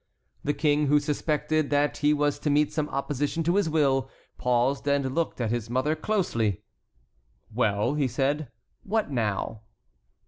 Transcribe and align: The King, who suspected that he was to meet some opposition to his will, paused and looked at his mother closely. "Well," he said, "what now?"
The 0.43 0.55
King, 0.55 0.87
who 0.87 0.99
suspected 0.99 1.69
that 1.69 1.97
he 1.97 2.11
was 2.11 2.39
to 2.39 2.49
meet 2.49 2.73
some 2.73 2.89
opposition 2.89 3.43
to 3.43 3.55
his 3.57 3.69
will, 3.69 4.09
paused 4.39 4.87
and 4.87 5.13
looked 5.13 5.39
at 5.39 5.51
his 5.51 5.69
mother 5.69 5.95
closely. 5.95 6.63
"Well," 7.53 7.93
he 7.93 8.07
said, 8.07 8.49
"what 8.81 9.11
now?" 9.11 9.61